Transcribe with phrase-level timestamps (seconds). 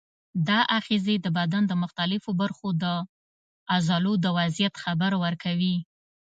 [0.47, 2.85] دا آخذې د بدن د مختلفو برخو د
[3.73, 5.75] عضلو د وضعیت خبر ورکوي.